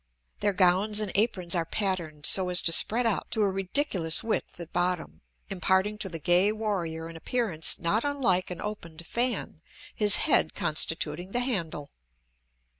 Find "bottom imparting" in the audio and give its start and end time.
4.73-5.99